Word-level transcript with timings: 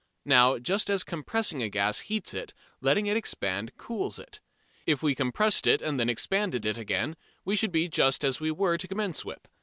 Now 0.25 0.57
just 0.57 0.89
as 0.89 1.03
compressing 1.03 1.61
a 1.61 1.69
gas 1.69 1.99
heats 1.99 2.33
it, 2.33 2.55
letting 2.81 3.05
it 3.05 3.15
expand 3.15 3.77
cools 3.77 4.17
it. 4.17 4.39
If 4.87 5.03
we 5.03 5.13
compressed 5.13 5.67
it 5.67 5.79
and 5.79 5.99
then 5.99 6.09
expanded 6.09 6.65
it 6.65 6.79
again 6.79 7.15
we 7.45 7.55
should 7.55 7.71
be 7.71 7.87
just 7.87 8.23
as 8.25 8.39
we 8.39 8.49
were 8.49 8.77
to 8.79 8.87
commence 8.87 9.23
with. 9.23 9.47